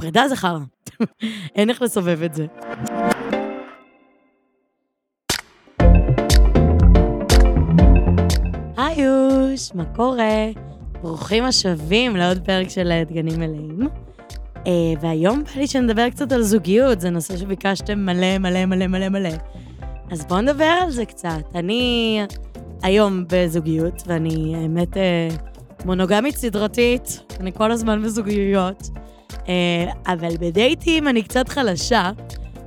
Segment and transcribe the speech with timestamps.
[0.00, 0.58] פרידה זה חרא.
[1.56, 2.46] אין איך לסובב את זה.
[8.76, 10.46] היוש, מה קורה?
[11.02, 13.88] ברוכים השבים לעוד פרק של דגנים מלאים.
[14.54, 14.68] Uh,
[15.00, 19.30] והיום בא לי שנדבר קצת על זוגיות, זה נושא שביקשתם מלא מלא מלא מלא מלא.
[20.10, 21.42] אז בואו נדבר על זה קצת.
[21.54, 22.20] אני
[22.82, 24.98] היום בזוגיות, ואני האמת uh,
[25.84, 28.90] מונוגמית סדרתית, אני כל הזמן בזוגיות,
[30.06, 32.10] אבל בדייטים אני קצת חלשה.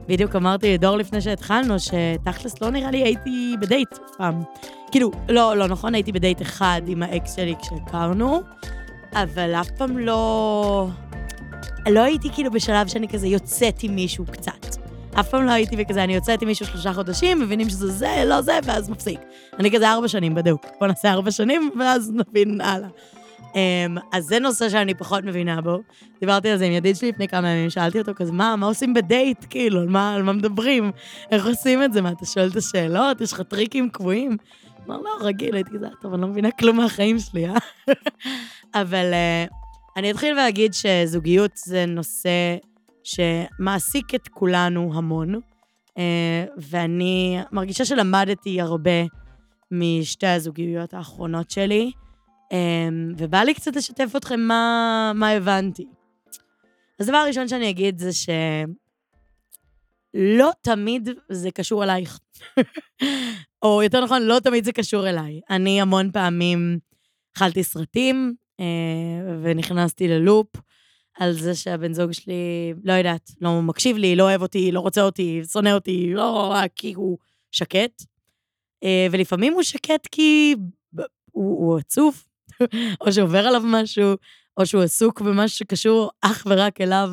[0.07, 4.43] בדיוק אמרתי לדור לפני שהתחלנו, שתכלס לא נראה לי הייתי בדייט פעם.
[4.91, 8.41] כאילו, לא, לא נכון, הייתי בדייט אחד עם האקס שלי כשהכרנו,
[9.13, 10.87] אבל אף פעם לא...
[11.87, 14.75] לא הייתי כאילו בשלב שאני כזה יוצאת עם מישהו קצת.
[15.19, 18.41] אף פעם לא הייתי בכזה, אני יוצאת עם מישהו שלושה חודשים, מבינים שזה זה, לא
[18.41, 19.19] זה, ואז מפסיק.
[19.59, 20.65] אני כזה ארבע שנים בדיוק.
[20.79, 22.89] בוא נעשה ארבע שנים, ואז נבין הלאה.
[23.53, 25.79] Um, אז זה נושא שאני פחות מבינה בו.
[26.19, 28.93] דיברתי על זה עם ידיד שלי לפני כמה ימים, שאלתי אותו כזה, מה, מה עושים
[28.93, 30.91] בדייט, כאילו, על מה, על מה מדברים?
[31.31, 32.01] איך עושים את זה?
[32.01, 33.21] מה, אתה שואל את השאלות?
[33.21, 34.37] יש לך טריקים קבועים?
[34.87, 37.53] אמר, לא, רגיל, הייתי כזה, טוב, אני לא מבינה כלום מהחיים שלי, אה?
[38.81, 39.53] אבל uh,
[39.97, 42.57] אני אתחיל ואגיד שזוגיות זה נושא
[43.03, 45.99] שמעסיק את כולנו המון, uh,
[46.57, 49.03] ואני מרגישה שלמדתי הרבה
[49.71, 51.91] משתי הזוגיות האחרונות שלי.
[52.53, 52.55] Um,
[53.17, 55.85] ובא לי קצת לשתף אתכם מה, מה הבנתי.
[56.99, 58.09] אז דבר ראשון שאני אגיד זה
[60.13, 62.19] שלא תמיד זה קשור אלייך.
[63.63, 65.41] או יותר נכון, לא תמיד זה קשור אליי.
[65.49, 66.79] אני המון פעמים
[67.37, 68.63] אכלתי סרטים uh,
[69.43, 70.47] ונכנסתי ללופ
[71.19, 75.01] על זה שהבן זוג שלי, לא יודעת, לא מקשיב לי, לא אוהב אותי, לא רוצה
[75.01, 77.17] אותי, שונא אותי, לא כי הוא
[77.51, 78.01] שקט.
[78.85, 80.55] Uh, ולפעמים הוא שקט כי
[81.31, 82.23] הוא, הוא עצוב,
[83.01, 84.15] או שעובר עליו משהו,
[84.57, 87.09] או שהוא עסוק במשהו שקשור אך ורק אליו,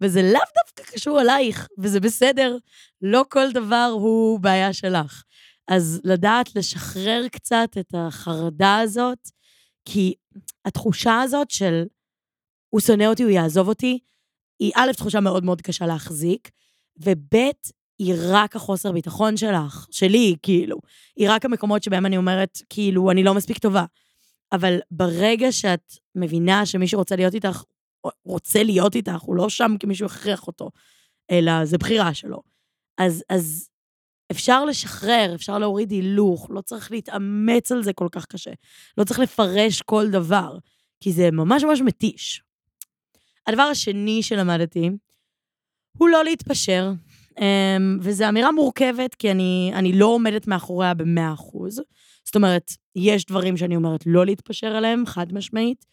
[0.00, 2.56] וזה לאו דווקא קשור אלייך, וזה בסדר,
[3.02, 5.22] לא כל דבר הוא בעיה שלך.
[5.68, 9.28] אז לדעת לשחרר קצת את החרדה הזאת,
[9.84, 10.14] כי
[10.64, 11.84] התחושה הזאת של
[12.70, 13.98] הוא שונא אותי, הוא יעזוב אותי,
[14.60, 16.50] היא א', תחושה מאוד מאוד קשה להחזיק,
[16.96, 17.34] וב',
[17.98, 20.76] היא רק החוסר ביטחון שלך, שלי, כאילו.
[21.16, 23.84] היא רק המקומות שבהם אני אומרת, כאילו, אני לא מספיק טובה.
[24.52, 27.62] אבל ברגע שאת מבינה שמי שרוצה להיות איתך,
[28.24, 30.70] רוצה להיות איתך, הוא לא שם כי מישהו הכריח אותו,
[31.30, 32.42] אלא זה בחירה שלו.
[32.98, 33.68] אז, אז
[34.30, 38.50] אפשר לשחרר, אפשר להוריד הילוך, לא צריך להתאמץ על זה כל כך קשה.
[38.98, 40.58] לא צריך לפרש כל דבר,
[41.00, 42.42] כי זה ממש ממש מתיש.
[43.46, 44.90] הדבר השני שלמדתי,
[45.98, 46.92] הוא לא להתפשר,
[48.00, 51.80] וזו אמירה מורכבת, כי אני, אני לא עומדת מאחוריה במאה אחוז.
[52.24, 55.84] זאת אומרת, יש דברים שאני אומרת לא להתפשר עליהם, חד משמעית.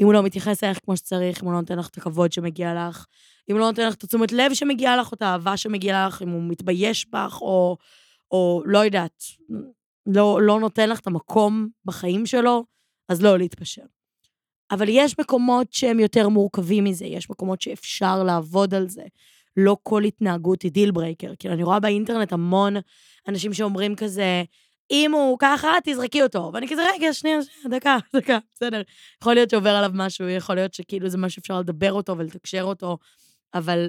[0.00, 2.74] אם הוא לא מתייחס אליך כמו שצריך, אם הוא לא נותן לך את הכבוד שמגיע
[2.74, 3.06] לך,
[3.50, 6.22] אם הוא לא נותן לך את התשומת לב שמגיעה לך, או את האהבה שמגיעה לך,
[6.22, 7.76] אם הוא מתבייש בך, או,
[8.30, 9.24] או לא יודעת,
[10.06, 12.64] לא, לא נותן לך את המקום בחיים שלו,
[13.08, 13.82] אז לא להתפשר.
[14.70, 19.02] אבל יש מקומות שהם יותר מורכבים מזה, יש מקומות שאפשר לעבוד על זה.
[19.56, 21.32] לא כל התנהגות היא deal breaker.
[21.38, 22.74] כאילו, אני רואה באינטרנט המון
[23.28, 24.42] אנשים שאומרים כזה,
[24.90, 26.50] אם הוא ככה, תזרקי אותו.
[26.54, 28.82] ואני כזה, רגע, שנייה, שנייה, דקה, דקה, בסדר.
[29.22, 32.98] יכול להיות שעובר עליו משהו, יכול להיות שכאילו זה משהו שאפשר לדבר אותו ולתקשר אותו,
[33.54, 33.88] אבל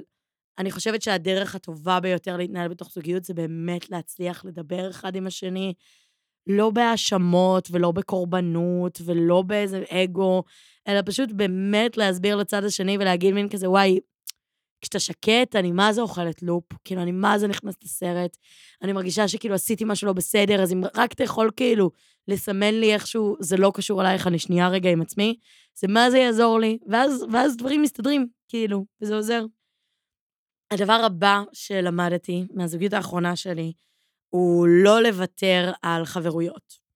[0.58, 5.74] אני חושבת שהדרך הטובה ביותר להתנהל בתוך זוגיות זה באמת להצליח לדבר אחד עם השני,
[6.46, 10.42] לא בהאשמות ולא בקורבנות ולא באיזה אגו,
[10.88, 13.98] אלא פשוט באמת להסביר לצד השני ולהגיד מין כזה, וואי,
[14.80, 18.36] כשאתה שקט, אני מה זה אוכלת לופ, כאילו, אני מה זה נכנסת לסרט,
[18.82, 21.90] אני מרגישה שכאילו עשיתי משהו לא בסדר, אז אם רק אתה יכול כאילו
[22.28, 25.36] לסמן לי איכשהו, זה לא קשור אלייך, אני שנייה רגע עם עצמי,
[25.74, 29.44] זה מה זה יעזור לי, ואז, ואז דברים מסתדרים, כאילו, וזה עוזר.
[30.70, 33.72] הדבר הבא שלמדתי מהזוגיות האחרונה שלי,
[34.28, 36.88] הוא לא לוותר על חברויות.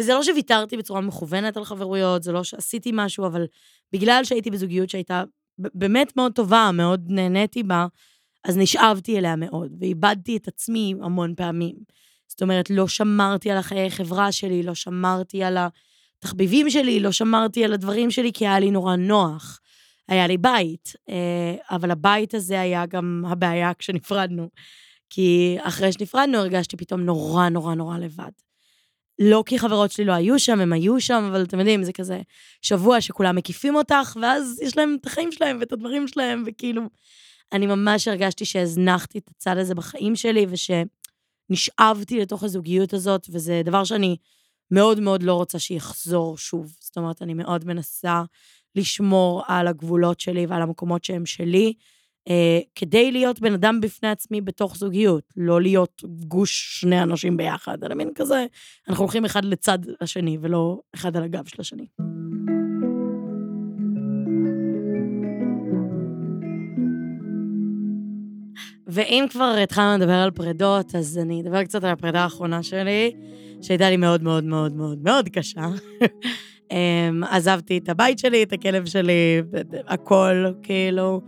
[0.00, 3.46] וזה לא שוויתרתי בצורה מכוונת על חברויות, זה לא שעשיתי משהו, אבל
[3.92, 5.24] בגלל שהייתי בזוגיות שהייתה
[5.58, 7.86] באמת מאוד טובה, מאוד נהניתי בה,
[8.44, 11.76] אז נשאבתי אליה מאוד, ואיבדתי את עצמי המון פעמים.
[12.28, 15.56] זאת אומרת, לא שמרתי על החיי חברה שלי, לא שמרתי על
[16.18, 19.60] התחביבים שלי, לא שמרתי על הדברים שלי, כי היה לי נורא נוח.
[20.08, 24.48] היה לי בית, אה, אבל הבית הזה היה גם הבעיה כשנפרדנו.
[25.10, 28.30] כי אחרי שנפרדנו הרגשתי פתאום נורא נורא נורא לבד.
[29.18, 32.20] לא כי חברות שלי לא היו שם, הם היו שם, אבל אתם יודעים, זה כזה
[32.62, 36.82] שבוע שכולם מקיפים אותך, ואז יש להם את החיים שלהם ואת הדברים שלהם, וכאילו,
[37.52, 43.84] אני ממש הרגשתי שהזנחתי את הצד הזה בחיים שלי, ושנשאבתי לתוך הזוגיות הזאת, וזה דבר
[43.84, 44.16] שאני
[44.70, 46.76] מאוד מאוד לא רוצה שיחזור שוב.
[46.80, 48.22] זאת אומרת, אני מאוד מנסה
[48.74, 51.72] לשמור על הגבולות שלי ועל המקומות שהם שלי,
[52.74, 57.94] כדי להיות בן אדם בפני עצמי בתוך זוגיות, לא להיות גוש שני אנשים ביחד, אלא
[57.94, 58.46] מין כזה,
[58.88, 61.86] אנחנו הולכים אחד לצד השני ולא אחד על הגב של השני.
[68.86, 73.12] ואם כבר התחלנו לדבר על פרדות, אז אני אדבר קצת על הפרידה האחרונה שלי,
[73.62, 75.68] שהייתה לי מאוד מאוד מאוד מאוד מאוד קשה.
[76.72, 79.42] אמ, עזבתי את הבית שלי, את הכלב שלי,
[79.86, 81.20] הכל, כאילו.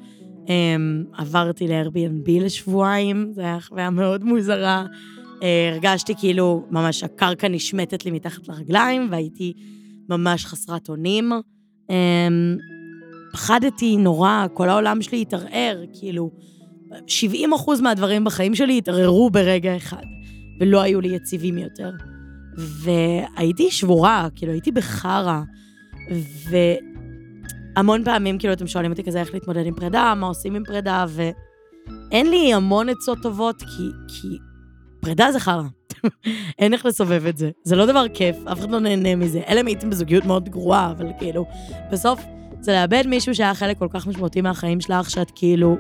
[0.48, 4.86] אמ, עברתי ל-Airbnb לשבועיים, זו הייתה חוויה מאוד מוזרה.
[5.42, 9.52] אה, הרגשתי כאילו ממש הקרקע נשמטת לי מתחת לרגליים, והייתי
[10.08, 11.32] ממש חסרת אונים.
[11.90, 12.56] אמ,
[13.32, 16.30] פחדתי נורא, כל העולם שלי התערער, כאילו,
[17.06, 20.02] 70 אחוז מהדברים בחיים שלי התערערו ברגע אחד,
[20.60, 21.90] ולא היו לי יציבים יותר.
[22.56, 25.42] והייתי שבורה, כאילו, הייתי בחרא.
[27.78, 31.04] והמון פעמים, כאילו, אתם שואלים אותי כזה איך להתמודד עם פרידה, מה עושים עם פרידה,
[31.08, 34.38] ואין לי המון עצות טובות, כי, כי
[35.00, 35.62] פרידה זה חרא.
[36.58, 37.50] אין איך לסובב את זה.
[37.64, 39.40] זה לא דבר כיף, אף אחד לא נהנה מזה.
[39.48, 41.44] אלא אם הייתם בזוגיות מאוד גרועה, אבל כאילו,
[41.92, 42.20] בסוף
[42.60, 45.76] זה לאבד מישהו שהיה חלק כל כך משמעותי מהחיים שלך, שאת כאילו...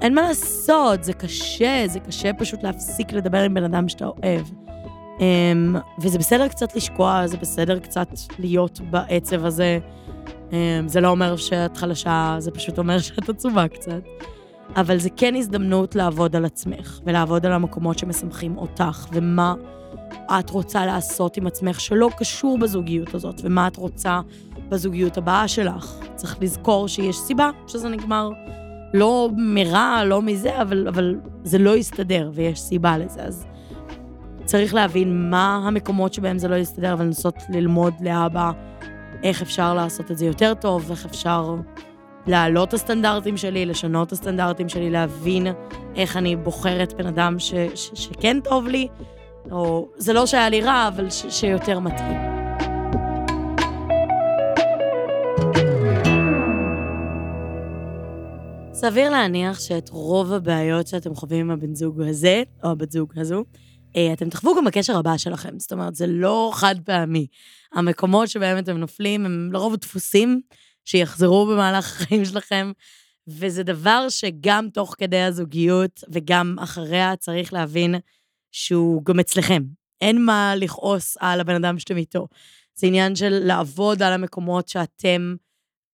[0.00, 4.46] אין מה לעשות, זה קשה, זה קשה פשוט להפסיק לדבר עם בן אדם שאתה אוהב.
[5.18, 8.08] Um, וזה בסדר קצת לשקוע, זה בסדר קצת
[8.38, 9.78] להיות בעצב הזה.
[10.50, 10.52] Um,
[10.86, 14.02] זה לא אומר שאת חלשה, זה פשוט אומר שאת עצובה קצת.
[14.76, 19.54] אבל זה כן הזדמנות לעבוד על עצמך, ולעבוד על המקומות שמשמחים אותך, ומה
[20.38, 24.20] את רוצה לעשות עם עצמך שלא קשור בזוגיות הזאת, ומה את רוצה
[24.68, 25.96] בזוגיות הבאה שלך.
[26.14, 28.30] צריך לזכור שיש סיבה שזה נגמר.
[28.94, 33.22] לא מרע, לא מזה, אבל, אבל זה לא יסתדר, ויש סיבה לזה.
[33.22, 33.46] אז
[34.44, 38.50] צריך להבין מה המקומות שבהם זה לא יסתדר, ולנסות ללמוד להבא
[39.22, 41.54] איך אפשר לעשות את זה יותר טוב, איך אפשר
[42.26, 45.46] להעלות את הסטנדרטים שלי, לשנות את הסטנדרטים שלי, להבין
[45.96, 48.88] איך אני בוחרת בן אדם ש, ש, שכן טוב לי,
[49.50, 52.18] או זה לא שהיה לי רע, אבל ש, שיותר מתאים.
[58.72, 63.44] סביר להניח שאת רוב הבעיות שאתם חווים עם הבן זוג הזה, או הבת זוג הזו,
[64.12, 65.58] אתם תחוו גם בקשר הבא שלכם.
[65.58, 67.26] זאת אומרת, זה לא חד פעמי.
[67.72, 70.40] המקומות שבהם אתם נופלים הם לרוב דפוסים
[70.84, 72.72] שיחזרו במהלך החיים שלכם,
[73.28, 77.94] וזה דבר שגם תוך כדי הזוגיות וגם אחריה צריך להבין
[78.52, 79.62] שהוא גם אצלכם.
[80.00, 82.26] אין מה לכעוס על הבן אדם שאתם איתו.
[82.74, 85.34] זה עניין של לעבוד על המקומות שאתם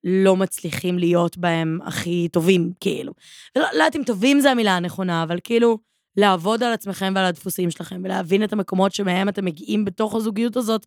[0.05, 3.13] לא מצליחים להיות בהם הכי טובים, כאילו.
[3.57, 5.79] ולא לא יודעת אם טובים זה המילה הנכונה, אבל כאילו,
[6.17, 10.87] לעבוד על עצמכם ועל הדפוסים שלכם, ולהבין את המקומות שמהם אתם מגיעים בתוך הזוגיות הזאת,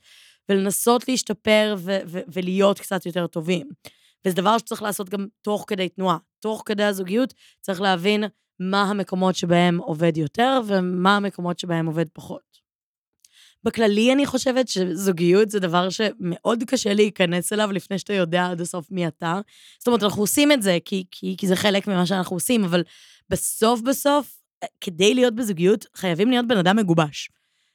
[0.49, 3.69] ולנסות להשתפר ו- ו- ולהיות קצת יותר טובים.
[4.25, 6.17] וזה דבר שצריך לעשות גם תוך כדי תנועה.
[6.39, 8.23] תוך כדי הזוגיות צריך להבין
[8.59, 12.49] מה המקומות שבהם עובד יותר ומה המקומות שבהם עובד פחות.
[13.63, 18.91] בכללי אני חושבת שזוגיות זה דבר שמאוד קשה להיכנס אליו לפני שאתה יודע עד הסוף
[18.91, 19.41] מי אתה.
[19.79, 22.83] זאת אומרת, אנחנו עושים את זה כי, כי, כי זה חלק ממה שאנחנו עושים, אבל
[23.29, 24.38] בסוף בסוף,
[24.81, 27.29] כדי להיות בזוגיות, חייבים להיות בן אדם מגובש.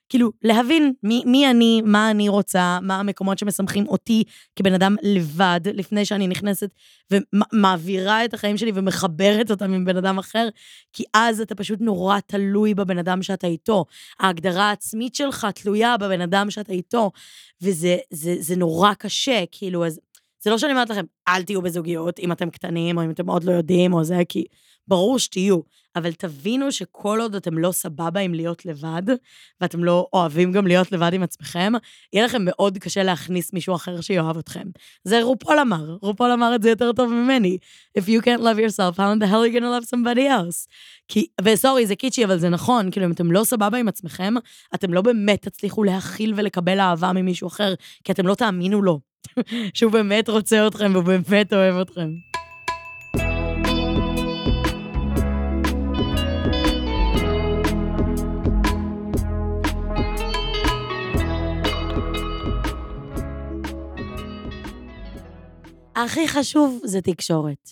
[0.09, 4.25] כאילו, להבין מי, מי אני, מה אני רוצה, מה המקומות שמשמחים אותי
[4.57, 6.71] כבן אדם לבד, לפני שאני נכנסת
[7.11, 10.49] ומעבירה את החיים שלי ומחברת אותם עם בן אדם אחר,
[10.93, 13.85] כי אז אתה פשוט נורא תלוי בבן אדם שאתה איתו.
[14.21, 17.11] ההגדרה העצמית שלך תלויה בבן אדם שאתה איתו,
[17.63, 20.01] וזה זה, זה נורא קשה, כאילו, אז...
[20.41, 23.45] זה לא שאני אומרת לכם, אל תהיו בזוגיות אם אתם קטנים, או אם אתם עוד
[23.45, 24.45] לא יודעים, או זה, כי
[24.89, 25.61] ברור שתהיו,
[25.97, 29.03] אבל תבינו שכל עוד אתם לא סבבה עם להיות לבד,
[29.61, 31.73] ואתם לא אוהבים גם להיות לבד עם עצמכם,
[32.13, 34.69] יהיה לכם מאוד קשה להכניס מישהו אחר שיאהב אתכם.
[35.05, 37.59] זה רופול אמר, רופול אמר את זה יותר טוב ממני.
[37.99, 40.69] If you can't love yourself, how in the hell are you gonna love somebody else?
[41.09, 44.35] כי, וסורי, זה קיצ'י, אבל זה נכון, כאילו, אם אתם לא סבבה עם עצמכם,
[44.75, 47.75] אתם לא באמת תצליחו להכיל ולקבל אהבה ממישהו אחר,
[48.05, 49.01] כי אתם לא תאמינו לו.
[49.75, 52.34] שהוא באמת רוצה אתכם והוא באמת אוהב אתכם.
[66.05, 67.71] הכי חשוב זה תקשורת.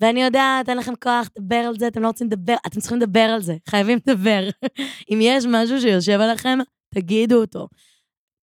[0.00, 3.20] ואני יודעת, אין לכם כוח לדבר על זה, אתם לא רוצים לדבר, אתם צריכים לדבר
[3.20, 4.48] על זה, חייבים לדבר.
[5.12, 6.58] אם יש משהו שיושב עליכם,
[6.94, 7.68] תגידו אותו.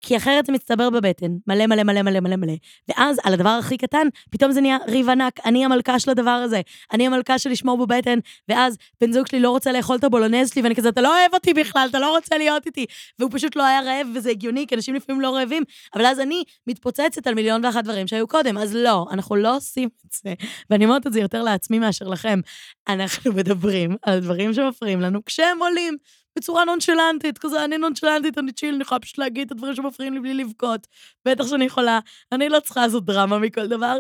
[0.05, 2.53] כי אחרת זה מצטבר בבטן, מלא מלא מלא מלא מלא מלא.
[2.88, 6.62] ואז, על הדבר הכי קטן, פתאום זה נהיה ריב ענק, אני המלכה של הדבר הזה,
[6.93, 8.19] אני המלכה של לשמור בבטן,
[8.50, 11.33] ואז בן זוג שלי לא רוצה לאכול את הבולונז שלי, ואני כזה, אתה לא אוהב
[11.33, 12.86] אותי בכלל, אתה לא רוצה להיות איתי.
[13.19, 15.63] והוא פשוט לא היה רעב, וזה הגיוני, כי אנשים לפעמים לא רעבים,
[15.95, 19.89] אבל אז אני מתפוצצת על מיליון ואחת דברים שהיו קודם, אז לא, אנחנו לא עושים
[20.05, 20.33] את זה.
[20.69, 22.39] ואני אומרת את זה יותר לעצמי מאשר לכם.
[22.88, 25.98] אנחנו מדברים על דברים שמפריעים לנו כשהם עולים.
[26.37, 30.19] בצורה נונשלנטית, כזה, אני נונשלנטית, אני צ'יל, אני יכולה פשוט להגיד את הדברים שמפריעים לי
[30.19, 30.87] בלי לבכות.
[31.27, 31.99] בטח שאני יכולה,
[32.31, 33.97] אני לא צריכה לעשות דרמה מכל דבר.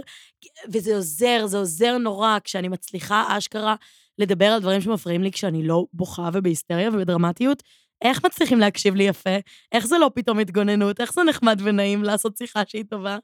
[0.73, 3.75] וזה עוזר, זה עוזר נורא כשאני מצליחה, אשכרה,
[4.19, 7.63] לדבר על דברים שמפריעים לי כשאני לא בוכה ובהיסטריה ובדרמטיות.
[8.01, 9.37] איך מצליחים להקשיב לי יפה?
[9.71, 11.01] איך זה לא פתאום התגוננות?
[11.01, 13.17] איך זה נחמד ונעים לעשות שיחה שהיא טובה?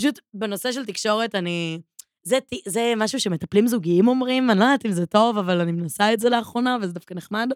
[0.00, 1.78] פשוט בנושא של תקשורת, אני...
[2.22, 6.12] זה, זה משהו שמטפלים זוגיים אומרים, אני לא יודעת אם זה טוב, אבל אני מנסה
[6.12, 7.50] את זה לאחרונה, וזה דווקא נחמד.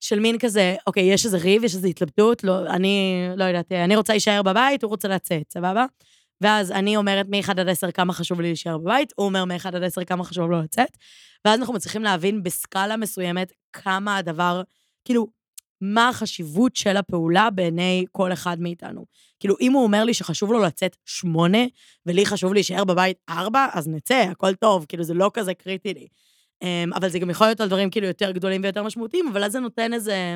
[0.00, 3.96] של מין כזה, אוקיי, יש איזה ריב, יש איזו התלבטות, לא, אני, לא יודעת, אני
[3.96, 5.86] רוצה להישאר בבית, הוא רוצה לצאת, סבבה?
[6.40, 9.82] ואז אני אומרת מ-1 עד 10 כמה חשוב לי להישאר בבית, הוא אומר מ-1 עד
[9.82, 10.98] 10 כמה חשוב לו לצאת,
[11.44, 14.62] ואז אנחנו מצליחים להבין בסקאלה מסוימת כמה הדבר,
[15.04, 15.26] כאילו,
[15.80, 19.04] מה החשיבות של הפעולה בעיני כל אחד מאיתנו.
[19.40, 21.58] כאילו, אם הוא אומר לי שחשוב לו לצאת שמונה,
[22.06, 26.06] ולי חשוב להישאר בבית ארבע, אז נצא, הכל טוב, כאילו, זה לא כזה קריטי לי.
[26.62, 29.52] אמ, אבל זה גם יכול להיות על דברים כאילו יותר גדולים ויותר משמעותיים, אבל אז
[29.52, 30.34] זה נותן איזה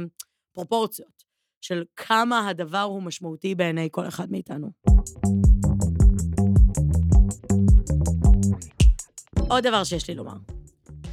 [0.55, 1.25] פרופורציות
[1.61, 4.71] של כמה הדבר הוא משמעותי בעיני כל אחד מאיתנו.
[9.49, 10.33] עוד דבר שיש לי לומר.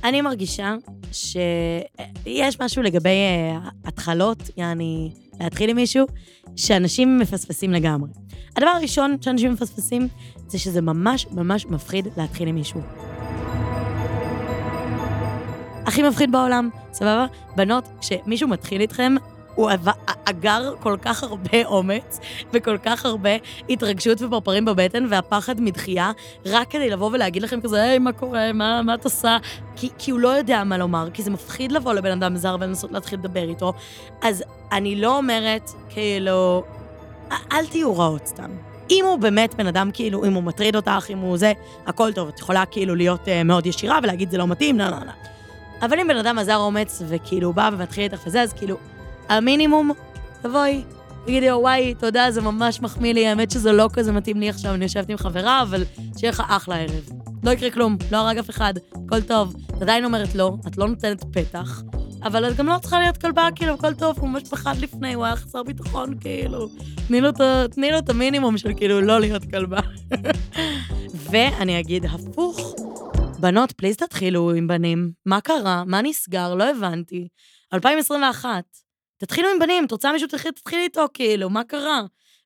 [0.04, 0.76] אני מרגישה
[1.12, 6.08] שיש משהו לגבי uh, התחלות, יעני, להתחיל עם מישהו,
[6.56, 8.10] שאנשים מפספסים לגמרי.
[8.56, 10.08] הדבר הראשון שאנשים מפספסים
[10.48, 13.07] זה שזה ממש ממש מפחיד להתחיל עם מישהו.
[15.88, 17.26] הכי מפחיד בעולם, סבבה?
[17.56, 19.16] בנות, כשמישהו מתחיל איתכם,
[19.56, 19.70] הוא
[20.26, 22.20] אגר כל כך הרבה אומץ
[22.54, 23.30] וכל כך הרבה
[23.70, 26.12] התרגשות ופרפרים בבטן והפחד מדחייה,
[26.46, 29.38] רק כדי לבוא ולהגיד לכם כזה, היי, מה קורה, מה, מה את עושה?
[29.76, 32.92] כי, כי הוא לא יודע מה לומר, כי זה מפחיד לבוא לבן אדם זר ולנסות
[32.92, 33.74] להתחיל לדבר איתו.
[34.22, 36.64] אז אני לא אומרת, כאילו,
[37.52, 38.50] אל תהיו רעות סתם.
[38.90, 41.54] אם הוא באמת בן אדם, כאילו, אם הוא מטריד אותך, אם הוא זה,
[41.86, 44.98] הכל טוב, את יכולה כאילו להיות uh, מאוד ישירה ולהגיד זה לא מתאים, לא, לא,
[45.06, 45.12] לא.
[45.82, 48.78] אבל אם בן אדם עזר אומץ וכאילו בא ומתחיל איתך וזה, אז כאילו,
[49.30, 49.92] המינימום,
[50.42, 50.84] תבואי,
[51.26, 54.74] תגידי לו, וואי, תודה, זה ממש מחמיא לי, האמת שזה לא כזה מתאים לי עכשיו,
[54.74, 55.84] אני יושבת עם חברה, אבל
[56.18, 57.10] שיהיה לך אחלה ערב.
[57.44, 58.74] לא יקרה כלום, לא הרג אף אחד,
[59.06, 59.56] הכל טוב.
[59.78, 61.82] את עדיין אומרת לא, את לא נותנת פתח,
[62.24, 65.26] אבל את גם לא צריכה להיות כלבה, כאילו, הכל טוב, הוא ממש פחד לפני, הוא
[65.26, 66.68] היה חסר ביטחון, כאילו.
[67.08, 67.30] תני לו,
[67.72, 69.80] תני לו את המינימום של כאילו לא להיות כלבה.
[71.32, 72.76] ואני אגיד הפוך,
[73.40, 75.12] בנות, פליז תתחילו עם בנים.
[75.26, 75.84] מה קרה?
[75.86, 76.56] מה נסגר?
[76.56, 77.28] לא הבנתי.
[77.74, 78.64] 2021.
[79.18, 82.02] תתחילו עם בנים, את רוצה מישהו, תתחיל איתו, כאילו, מה קרה?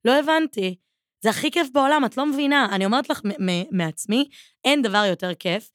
[0.05, 0.75] לא הבנתי.
[1.23, 2.67] זה הכי כיף בעולם, את לא מבינה.
[2.71, 3.21] אני אומרת לך
[3.71, 4.29] מעצמי,
[4.65, 5.69] אין דבר יותר כיף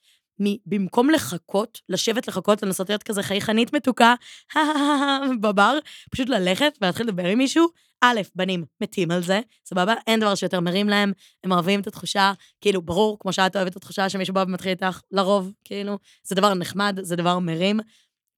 [0.67, 4.15] במקום לחכות, לשבת לחכות, לנסות להיות כזה חייכנית מתוקה,
[5.43, 5.79] בבר,
[6.11, 7.67] פשוט ללכת ולהתחיל לדבר עם מישהו.
[8.01, 9.95] א', בנים מתים על זה, סבבה?
[10.07, 11.13] אין דבר שיותר מרים להם,
[11.45, 15.01] הם אוהבים את התחושה, כאילו, ברור, כמו שאת אוהבת את התחושה שמישהו בא ומתחיל איתך,
[15.11, 17.81] לרוב, כאילו, זה דבר נחמד, זה דבר מרים.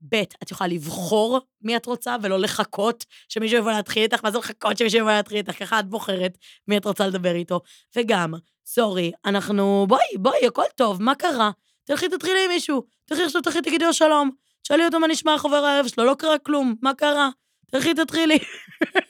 [0.08, 4.38] ב', את יכולה לבחור מי את רוצה, ולא לחכות שמישהו יבוא להתחיל איתך, מה זה
[4.38, 5.58] לחכות שמישהו יבוא להתחיל איתך?
[5.58, 6.38] ככה את בוחרת
[6.68, 7.60] מי את רוצה לדבר איתו.
[7.96, 8.34] וגם,
[8.66, 11.50] סורי, אנחנו, בואי, בואי, הכל טוב, מה קרה?
[11.88, 14.30] תלכי תתחילי עם מישהו, תלכי עכשיו, תלכי תגידי לו שלום.
[14.62, 17.28] תשאלי אותו מה נשמע עובר הערב שלו, לא קרה כלום, מה קרה?
[17.70, 18.38] תלכי תתחילי.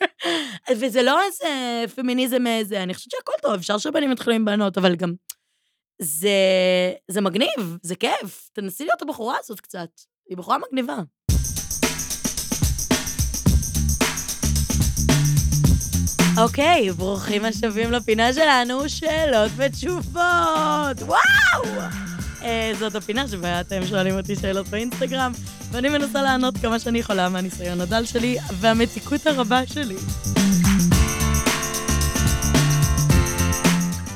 [0.80, 4.96] וזה לא איזה פמיניזם איזה, אני חושבת שהכל טוב, אפשר שבנים יתחילו עם בנות, אבל
[4.96, 5.12] גם...
[6.02, 6.30] זה,
[7.08, 8.50] זה מגניב, זה כיף.
[8.52, 9.90] תנסי להיות הבחורה הזאת קצת.
[10.28, 10.96] היא בחורה מגניבה.
[16.38, 21.02] אוקיי, ברוכים השבים לפינה שלנו, שאלות ותשובות.
[21.02, 22.07] וואו!
[22.42, 25.32] אה, זאת הפינה שבה אתם שואלים אותי שאלות באינסטגרם,
[25.70, 29.96] ואני מנסה לענות כמה שאני יכולה מהניסיון הדל שלי והמתיקות הרבה שלי.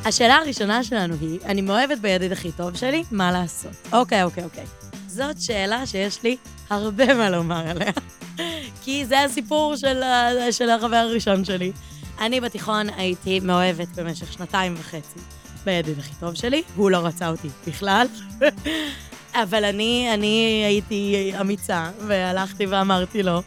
[0.05, 3.73] השאלה הראשונה שלנו היא, אני מאוהבת בידיד הכי טוב שלי, מה לעשות?
[3.93, 4.65] אוקיי, אוקיי, אוקיי.
[5.07, 6.37] זאת שאלה שיש לי
[6.71, 7.93] הרבה מה לומר עליה.
[8.85, 10.03] כי זה הסיפור של,
[10.51, 11.73] של החבר הראשון שלי.
[12.21, 15.19] אני בתיכון הייתי מאוהבת במשך שנתיים וחצי.
[15.65, 18.07] בידיד הכי טוב שלי, והוא לא רצה אותי בכלל.
[19.43, 23.43] אבל אני, אני הייתי אמיצה, והלכתי ואמרתי לו,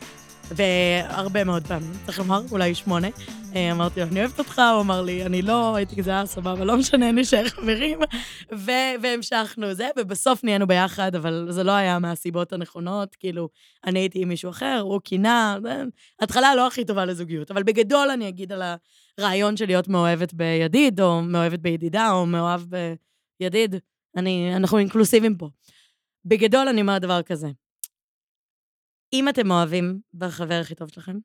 [0.52, 3.12] והרבה מאוד פעמים, צריך לומר, אולי שמונה, אה,
[3.58, 6.78] אמרתי לו, אני אוהבת אותך, הוא אמר לי, אני לא, הייתי כזה, אה, סבבה, לא
[6.78, 8.00] משנה, נשאר חברים.
[9.02, 13.50] והמשכנו זה, ובסוף נהיינו ביחד, אבל זה לא היה מהסיבות הנכונות, כאילו,
[13.86, 15.58] אני הייתי עם מישהו אחר, הוא קינה,
[16.20, 18.62] התחלה לא הכי טובה לזוגיות, אבל בגדול אני אגיד על
[19.18, 22.62] הרעיון של להיות מאוהבת בידיד, או מאוהבת בידידה, או מאוהב
[23.40, 23.76] בידיד.
[24.18, 25.50] אני, אנחנו אינקלוסיביים פה.
[26.26, 27.48] בגדול אני אומרת דבר כזה,
[29.14, 31.18] אם אתם אוהבים בחבר הכי טוב שלכם,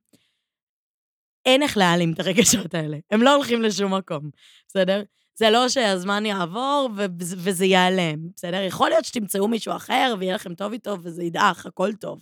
[1.47, 2.99] אין איך להעלים את הרגשות האלה.
[3.11, 4.31] הם לא הולכים לשום מקום,
[4.69, 5.03] בסדר?
[5.35, 8.63] זה לא שהזמן יעבור וזה ייעלם, בסדר?
[8.63, 12.21] יכול להיות שתמצאו מישהו אחר ויהיה לכם טוב איתו וזה ידעך, הכל טוב.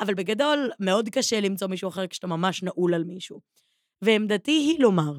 [0.00, 3.40] אבל בגדול, מאוד קשה למצוא מישהו אחר כשאתה ממש נעול על מישהו.
[4.02, 5.12] ועמדתי היא לומר,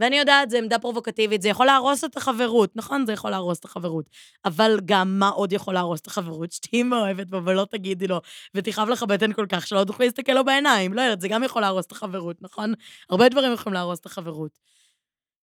[0.00, 3.06] ואני יודעת, זו עמדה פרובוקטיבית, זה יכול להרוס את החברות, נכון?
[3.06, 4.10] זה יכול להרוס את החברות.
[4.44, 6.52] אבל גם מה עוד יכול להרוס את החברות?
[6.52, 8.20] שתהיי מאוהבת בו ולא תגידי לו,
[8.54, 10.94] ותכאב לך בטן כל כך שלא תוכלי להסתכל לו בעיניים.
[10.94, 12.74] לא יודעת, זה גם יכול להרוס את החברות, נכון?
[13.10, 14.58] הרבה דברים יכולים להרוס את החברות.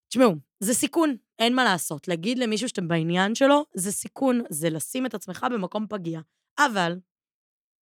[0.08, 2.08] תשמעו, זה סיכון, אין מה לעשות.
[2.08, 6.20] להגיד למישהו שאתם בעניין שלו, זה סיכון, זה לשים את עצמך במקום פגיע.
[6.58, 6.96] אבל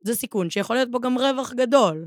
[0.04, 2.06] זה סיכון שיכול להיות בו גם רווח גדול.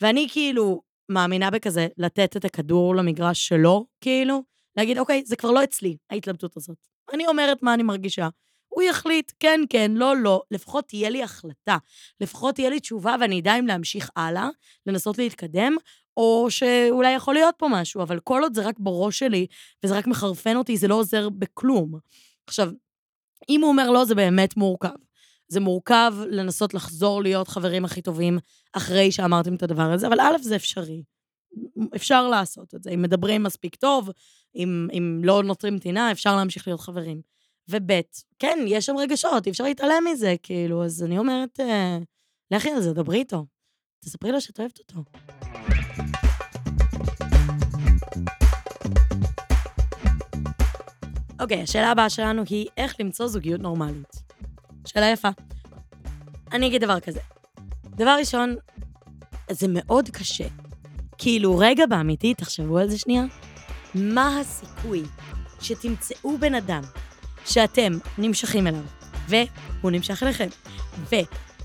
[0.00, 4.42] ואני כאילו, מאמינה בכזה, לתת את הכדור למגרש שלו, כאילו,
[4.76, 6.76] להגיד, אוקיי, זה כבר לא אצלי, ההתלבטות הזאת.
[7.12, 8.28] אני אומרת מה אני מרגישה.
[8.68, 11.76] הוא יחליט, כן, כן, לא, לא, לפחות תהיה לי החלטה.
[12.20, 14.48] לפחות תהיה לי תשובה ואני אדע אם להמשיך הלאה,
[14.86, 15.76] לנסות להתקדם,
[16.16, 19.46] או שאולי יכול להיות פה משהו, אבל כל עוד זה רק בראש שלי,
[19.84, 21.98] וזה רק מחרפן אותי, זה לא עוזר בכלום.
[22.46, 22.70] עכשיו,
[23.48, 24.94] אם הוא אומר לא, זה באמת מורכב.
[25.54, 28.38] זה מורכב לנסות לחזור להיות חברים הכי טובים
[28.72, 31.02] אחרי שאמרתם את הדבר הזה, אבל א', זה אפשרי.
[31.96, 32.90] אפשר לעשות את זה.
[32.90, 34.10] אם מדברים מספיק טוב,
[34.56, 37.20] אם, אם לא נותרים טינה, אפשר להמשיך להיות חברים.
[37.68, 38.00] וב',
[38.38, 41.98] כן, יש שם רגשות, אי אפשר להתעלם מזה, כאילו, אז אני אומרת, אה,
[42.50, 43.46] לכי על זה, דברי איתו.
[44.04, 45.04] תספרי לו שאת אוהבת אותו.
[51.40, 54.23] אוקיי, okay, השאלה הבאה שלנו היא איך למצוא זוגיות נורמלית.
[54.86, 55.28] שאלה יפה.
[56.52, 57.20] אני אגיד דבר כזה.
[57.84, 58.56] דבר ראשון,
[59.50, 60.44] זה מאוד קשה.
[61.18, 63.24] כאילו, רגע באמיתי, תחשבו על זה שנייה.
[63.94, 65.02] מה הסיכוי
[65.60, 66.82] שתמצאו בן אדם
[67.46, 68.82] שאתם נמשכים אליו,
[69.28, 70.48] והוא נמשך אליכם,
[70.98, 71.14] ו...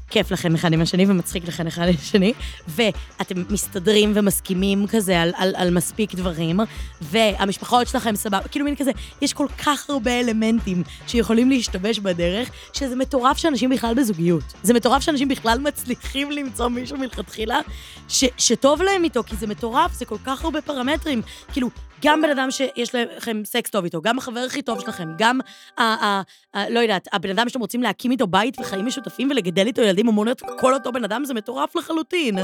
[0.09, 2.33] כיף לכם אחד עם השני ומצחיק לכם אחד עם השני,
[2.67, 6.59] ואתם מסתדרים ומסכימים כזה על, על, על מספיק דברים,
[7.01, 12.95] והמשפחות שלכם סבבה, כאילו מין כזה, יש כל כך הרבה אלמנטים שיכולים להשתבש בדרך, שזה
[12.95, 14.43] מטורף שאנשים בכלל בזוגיות.
[14.63, 17.59] זה מטורף שאנשים בכלל מצליחים למצוא מישהו מלכתחילה
[18.07, 21.21] ש, שטוב להם איתו, כי זה מטורף, זה כל כך הרבה פרמטרים.
[21.53, 21.69] כאילו,
[22.01, 25.39] גם בן אדם שיש לכם סקס טוב איתו, גם החבר הכי טוב שלכם, גם,
[25.77, 26.21] ה, ה,
[26.53, 30.07] ה, לא יודעת, הבן אדם שאתם רוצים להקים איתו בית וחיים משותפים ולגדל איתו ילדים,
[30.07, 32.37] אמור להיות כל אותו בן אדם, זה מטורף לחלוטין.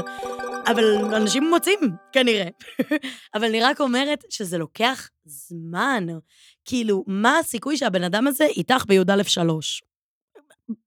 [0.66, 1.78] אבל אנשים מוצאים,
[2.12, 2.48] כנראה.
[3.34, 6.06] אבל אני רק אומרת שזה לוקח זמן.
[6.64, 9.82] כאילו, מה הסיכוי שהבן אדם הזה איתך בי"א שלוש?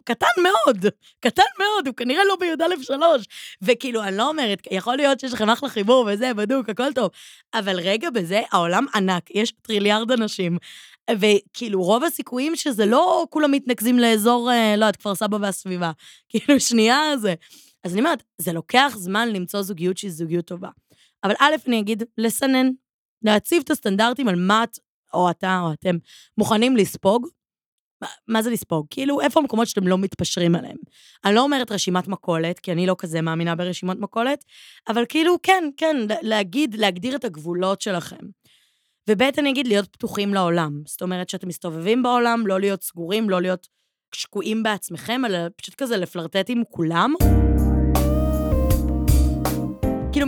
[0.03, 0.85] קטן מאוד,
[1.19, 3.25] קטן מאוד, הוא כנראה לא בי"א שלוש.
[3.61, 7.11] וכאילו, אני לא אומרת, יכול להיות שיש לכם אחלה חיבור וזה, בדוק, הכל טוב,
[7.53, 10.57] אבל רגע בזה, העולם ענק, יש טריליארד אנשים.
[11.11, 15.91] וכאילו, רוב הסיכויים שזה לא כולם מתנקזים לאזור, אה, לא יודעת, כפר סבא והסביבה.
[16.29, 17.33] כאילו, שנייה זה.
[17.83, 20.69] אז אני אומרת, זה לוקח זמן למצוא זוגיות שהיא זוגיות טובה.
[21.23, 22.69] אבל א', אני אגיד, לסנן,
[23.21, 24.79] להציב את הסטנדרטים על מה את,
[25.13, 25.97] או אתה או אתם,
[26.37, 27.27] מוכנים לספוג,
[28.27, 28.87] מה זה לספוג?
[28.89, 30.77] כאילו, איפה המקומות שאתם לא מתפשרים עליהם?
[31.25, 34.45] אני לא אומרת רשימת מכולת, כי אני לא כזה מאמינה ברשימות מכולת,
[34.87, 38.25] אבל כאילו, כן, כן, להגיד, להגדיר את הגבולות שלכם.
[39.09, 40.81] וב' אני אגיד, להיות פתוחים לעולם.
[40.85, 43.67] זאת אומרת, שאתם מסתובבים בעולם, לא להיות סגורים, לא להיות
[44.15, 47.13] שקועים בעצמכם, אלא פשוט כזה לפלרטט עם כולם.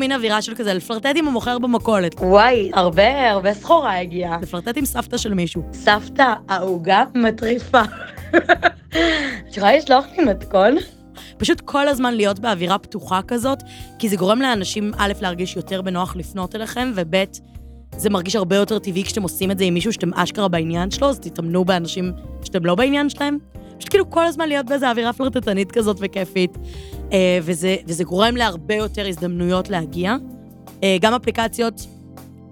[0.01, 2.15] מין אווירה של כזה, לפלרטט עם המוכר במכולת.
[2.19, 4.37] וואי, הרבה, הרבה סחורה הגיעה.
[4.41, 5.63] לפלרטט עם סבתא של מישהו.
[5.73, 7.81] סבתא, העוגה מטריפה.
[9.49, 10.75] את יכולה לשלוח לי מתכון?
[11.37, 13.59] פשוט כל הזמן להיות באווירה פתוחה כזאת,
[13.99, 17.15] כי זה גורם לאנשים, א', להרגיש יותר בנוח לפנות אליכם, וב',
[17.97, 21.09] זה מרגיש הרבה יותר טבעי כשאתם עושים את זה עם מישהו שאתם אשכרה בעניין שלו,
[21.09, 22.11] אז תתאמנו באנשים
[22.43, 23.37] שאתם לא בעניין שלהם.
[23.81, 26.57] פשוט כאילו כל הזמן להיות באיזה אווירה פלרטטנית כזאת וכיפית.
[27.13, 30.15] אה, וזה, וזה גורם להרבה יותר הזדמנויות להגיע.
[30.83, 31.87] אה, גם אפליקציות,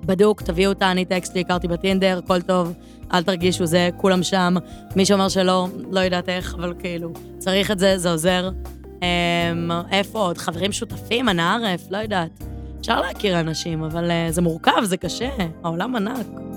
[0.05, 2.73] בדוק, תביאו אותה, אני טקסטי, הכרתי בטינדר, הכל טוב,
[3.13, 4.55] אל תרגישו זה, כולם שם.
[4.95, 8.49] מי שאומר שלא, לא יודעת איך, אבל כאילו, צריך את זה, זה עוזר.
[9.03, 10.37] אה, איפה עוד?
[10.37, 12.43] חברים שותפים, אנא ערף, לא יודעת.
[12.79, 15.29] אפשר להכיר אנשים, אבל זה מורכב, זה קשה,
[15.63, 16.48] העולם ענק.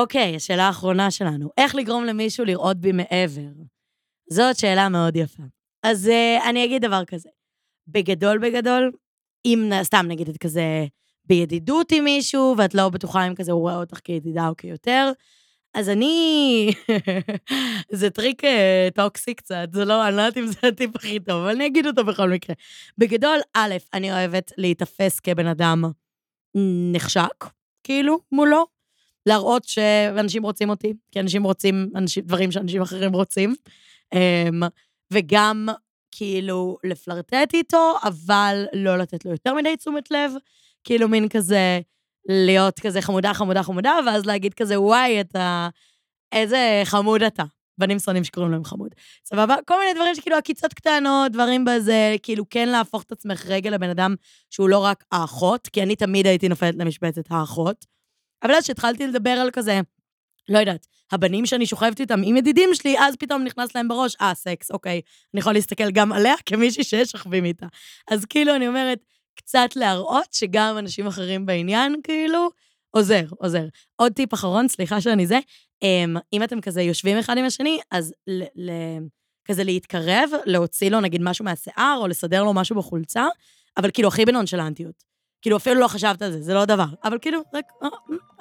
[0.00, 3.62] אוקיי, השאלה האחרונה שלנו, איך לגרום למישהו לראות בי מעבר?
[4.30, 5.42] זאת שאלה מאוד יפה.
[5.82, 7.28] אז uh, אני אגיד דבר כזה.
[7.88, 8.92] בגדול, בגדול,
[9.44, 10.86] אם סתם נגיד את כזה
[11.24, 15.12] בידידות עם מישהו, ואת לא בטוחה אם כזה הוא רואה אותך כידידה או כיותר,
[15.74, 16.70] אז אני...
[17.98, 21.42] זה טריק אה, toxic קצת, זה לא, אני לא יודעת אם זה הטיפ הכי טוב,
[21.42, 22.56] אבל אני אגיד אותו בכל מקרה.
[22.98, 25.84] בגדול, א', אני אוהבת להיתפס כבן אדם
[26.92, 27.44] נחשק,
[27.84, 28.75] כאילו, מולו.
[29.26, 33.54] להראות שאנשים רוצים אותי, כי אנשים רוצים אנשים, דברים שאנשים אחרים רוצים.
[34.14, 34.62] אמ,
[35.12, 35.68] וגם
[36.10, 40.32] כאילו לפלרטט איתו, אבל לא לתת לו יותר מדי תשומת לב,
[40.84, 41.80] כאילו מין כזה
[42.28, 45.68] להיות כזה חמודה, חמודה, חמודה, ואז להגיד כזה, וואי, אתה...
[46.32, 47.44] איזה חמוד אתה.
[47.78, 48.88] בנים שונאים שקוראים להם חמוד.
[49.24, 49.56] סבבה?
[49.66, 53.90] כל מיני דברים שכאילו עקיצות קטנות, דברים בזה, כאילו כן להפוך את עצמך רגע לבן
[53.90, 54.14] אדם
[54.50, 57.95] שהוא לא רק האחות, כי אני תמיד הייתי נופלת למשבצת האחות.
[58.42, 59.80] אבל אז כשהתחלתי לדבר על כזה,
[60.48, 64.34] לא יודעת, הבנים שאני שוכבת איתם עם ידידים שלי, אז פתאום נכנס להם בראש, אה,
[64.34, 65.00] סקס, אוקיי,
[65.34, 67.66] אני יכולה להסתכל גם עליה כמישהי שיש שוכבים איתה.
[68.10, 68.98] אז כאילו, אני אומרת,
[69.36, 72.48] קצת להראות שגם אנשים אחרים בעניין, כאילו,
[72.90, 73.64] עוזר, עוזר.
[73.96, 75.38] עוד טיפ אחרון, סליחה שאני זה,
[75.82, 79.06] אמ, אם אתם כזה יושבים אחד עם השני, אז ל- ל-
[79.44, 83.26] כזה להתקרב, להוציא לו נגיד משהו מהשיער, או לסדר לו משהו בחולצה,
[83.76, 85.04] אבל כאילו הכי בנונשלנטיות.
[85.46, 86.84] כאילו, אפילו לא חשבת על זה, זה לא דבר.
[87.04, 87.88] אבל כאילו, רק, אה,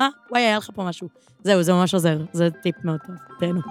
[0.02, 1.08] אה, וואי, היה לך פה משהו.
[1.44, 3.62] זהו, זה ממש עוזר, זה טיפ מאוד טוב, תהנו.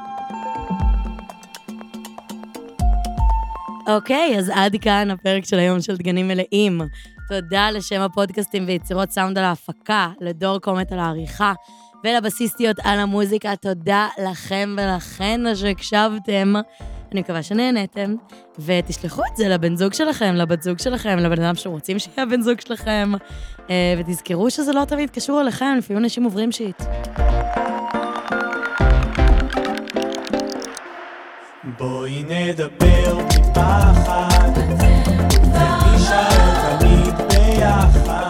[3.89, 6.81] אוקיי, אז עד כאן הפרק של היום של דגנים מלאים.
[7.29, 11.53] תודה לשם הפודקאסטים ויצירות סאונד על ההפקה, לדור קומט על העריכה,
[12.05, 13.57] ולבסיסטיות על המוזיקה.
[13.57, 16.55] תודה לכם ולכן שהקשבתם.
[17.15, 18.15] אני מקווה שנהנתם,
[18.59, 22.43] ותשלחו את זה לבן זוג שלכם, לבת זוג שלכם, לבן אדם שאתם רוצים שיהיה הבן
[22.43, 23.13] זוג שלכם,
[23.71, 26.83] אה, ותזכרו שזה לא תמיד קשור אליכם, לפעמים אנשים עוברים שיט.
[31.79, 34.51] בואי נדבר מפחד,
[35.55, 38.25] ונישאר תמיד ביחד.